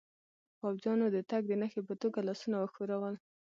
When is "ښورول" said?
2.73-3.15